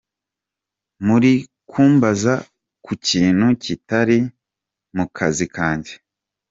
[1.05, 2.33] Murikumbaza
[2.85, 4.17] ku kintu kitari
[4.95, 5.93] mu kazi kanjye.